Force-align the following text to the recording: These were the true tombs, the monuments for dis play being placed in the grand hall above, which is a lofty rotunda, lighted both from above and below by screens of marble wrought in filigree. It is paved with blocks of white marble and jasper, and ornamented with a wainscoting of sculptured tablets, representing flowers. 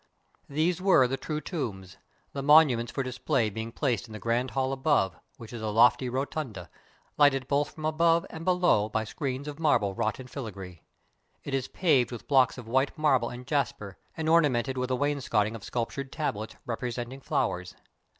These 0.49 0.81
were 0.81 1.07
the 1.07 1.15
true 1.15 1.39
tombs, 1.39 1.97
the 2.33 2.41
monuments 2.41 2.91
for 2.91 3.03
dis 3.03 3.19
play 3.19 3.51
being 3.51 3.71
placed 3.71 4.07
in 4.07 4.13
the 4.13 4.19
grand 4.19 4.49
hall 4.49 4.73
above, 4.73 5.15
which 5.37 5.53
is 5.53 5.61
a 5.61 5.69
lofty 5.69 6.09
rotunda, 6.09 6.71
lighted 7.19 7.47
both 7.47 7.75
from 7.75 7.85
above 7.85 8.25
and 8.31 8.43
below 8.43 8.89
by 8.89 9.03
screens 9.03 9.47
of 9.47 9.59
marble 9.59 9.93
wrought 9.93 10.19
in 10.19 10.25
filigree. 10.25 10.81
It 11.43 11.53
is 11.53 11.67
paved 11.67 12.11
with 12.11 12.27
blocks 12.27 12.57
of 12.57 12.67
white 12.67 12.97
marble 12.97 13.29
and 13.29 13.45
jasper, 13.45 13.99
and 14.17 14.27
ornamented 14.27 14.75
with 14.75 14.89
a 14.89 14.95
wainscoting 14.95 15.55
of 15.55 15.63
sculptured 15.63 16.11
tablets, 16.11 16.55
representing 16.65 17.21
flowers. 17.21 17.75